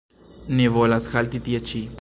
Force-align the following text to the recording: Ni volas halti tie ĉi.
Ni 0.59 0.65
volas 0.79 1.07
halti 1.17 1.45
tie 1.49 1.65
ĉi. 1.73 1.87